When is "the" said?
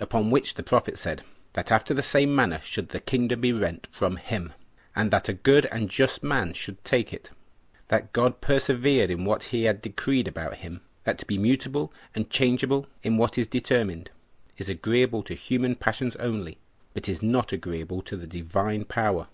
0.54-0.62, 1.92-2.00, 2.88-3.00, 18.16-18.26